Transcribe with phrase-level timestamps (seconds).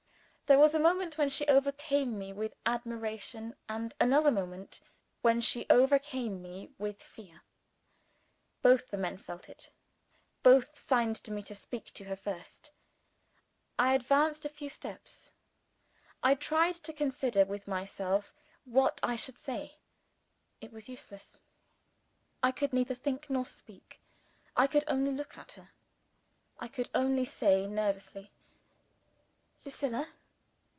[0.47, 4.81] There was a moment when she overcame me with admiration, and another moment
[5.21, 7.43] when she overcame me with fear.
[8.61, 9.69] Both the men felt it.
[10.43, 12.73] Both signed to me to speak to her first.
[13.79, 15.31] I advanced a few steps.
[16.21, 19.77] I tried to consider with myself what I should say.
[20.59, 21.39] It was useless.
[22.43, 24.01] I could neither think nor speak.
[24.57, 25.71] I could only look at her.
[26.59, 28.33] I could only say, nervously
[29.63, 30.09] "Lucilla!"